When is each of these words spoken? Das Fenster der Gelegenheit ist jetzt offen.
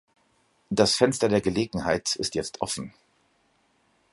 Das 0.71 0.95
Fenster 0.95 1.29
der 1.29 1.41
Gelegenheit 1.41 2.15
ist 2.15 2.33
jetzt 2.33 2.61
offen. 2.63 2.91